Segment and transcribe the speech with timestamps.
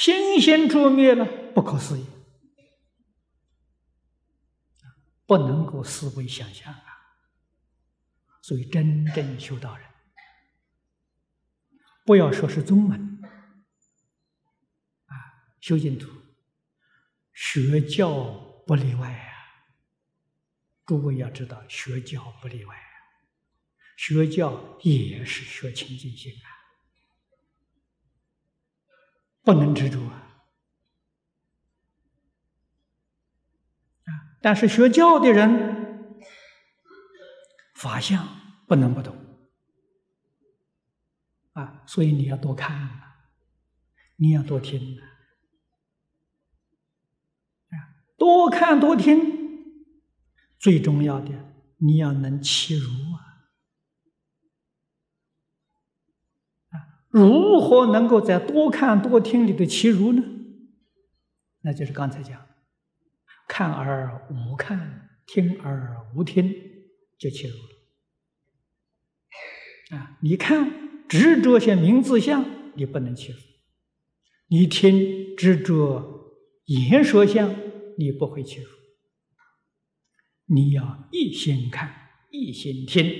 [0.00, 2.06] 心心着灭了，不可思议，
[5.26, 6.86] 不能够思维想象啊！
[8.40, 9.86] 所以真正修道人，
[12.06, 13.20] 不要说是宗门
[15.04, 15.12] 啊，
[15.60, 16.10] 修净土，
[17.34, 18.24] 学教
[18.66, 19.28] 不例外啊！
[20.86, 22.88] 诸位要知道，学教不例外啊，
[23.98, 26.59] 学教也是学清净心啊。
[29.52, 30.38] 不能执着啊！
[34.40, 36.20] 但是学教的人，
[37.74, 38.24] 法相
[38.68, 39.16] 不能不懂
[41.54, 43.16] 啊，所以你要多看啊，
[44.14, 45.00] 你要多听
[47.70, 47.74] 啊，
[48.16, 49.74] 多看多听，
[50.60, 51.32] 最重要的，
[51.78, 53.29] 你要能切入啊。
[57.10, 60.22] 如何能够在多看多听里头切入呢？
[61.62, 62.46] 那就是刚才讲，
[63.48, 66.54] 看而无看，听而无听，
[67.18, 67.54] 就切入
[69.90, 69.98] 了。
[69.98, 72.44] 啊，你看执着些名字相，
[72.76, 73.38] 你不能切入；
[74.46, 77.54] 你听执着言说相，
[77.98, 78.68] 你不会切入。
[80.46, 81.92] 你要一心看，
[82.30, 83.12] 一心听，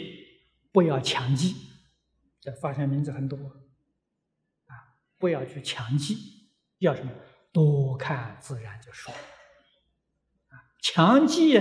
[0.72, 1.54] 不要强记。
[2.40, 3.38] 这发现名字很多。
[5.20, 7.12] 不要去强记，要什么？
[7.52, 9.10] 多看自然就熟。
[9.10, 11.58] 啊，强记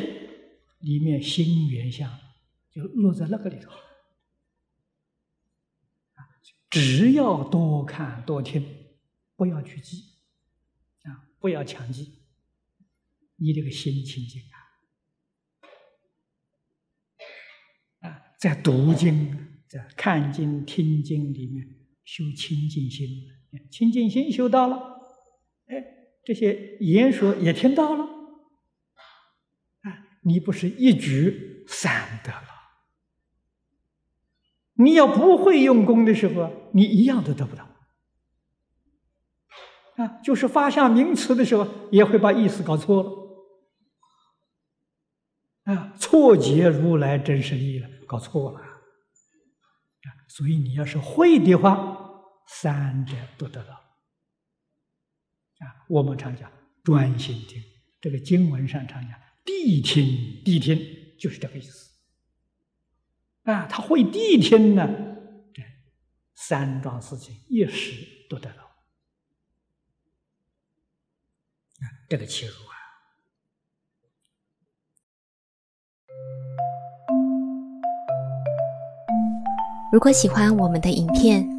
[0.80, 2.20] 里面心缘相
[2.70, 3.72] 就落在那个里头。
[6.14, 6.30] 啊，
[6.70, 8.64] 只要多看多听，
[9.36, 10.04] 不要去记，
[11.02, 12.22] 啊，不要强记，
[13.38, 14.44] 你这个心清净
[18.02, 18.08] 啊。
[18.08, 21.68] 啊，在读经、在看经、听经里面
[22.06, 23.36] 修清净心。
[23.72, 25.02] 清净心修到了，
[25.68, 25.84] 哎，
[26.24, 28.04] 这些言说也听到了，
[29.82, 32.48] 啊，你不是一举三得了？
[34.74, 37.68] 你要不会用功的时候，你一样都得不到。
[39.96, 43.04] 啊，就是发下名词的时候，也会把意思搞错
[45.66, 52.06] 了，啊，错解如来真实意了，搞错了，啊，所以你要是会的话。
[52.52, 53.74] 三者都得到
[55.60, 55.86] 啊！
[55.88, 56.52] 我们常讲
[56.84, 57.64] 专心听，
[58.02, 59.12] 这个经文上常讲
[59.46, 60.04] 谛听，
[60.44, 61.92] 谛听就是这个意思
[63.44, 63.68] 啊。
[63.68, 64.88] 他会谛听呢，
[65.54, 65.62] 这
[66.34, 68.64] 三桩事情一时都得到
[71.78, 71.86] 啊。
[72.10, 72.76] 这个切入啊！
[79.94, 81.59] 如果喜欢我们的影片。